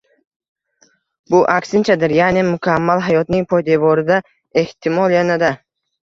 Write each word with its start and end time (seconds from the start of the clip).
bu 1.33 1.41
aksinchadir: 1.55 2.13
ya’ni, 2.19 2.45
mukammal 2.47 3.03
hayotning 3.09 3.45
poydevorida, 3.51 4.17
ehtimol 4.63 5.13
yanada 5.17 5.53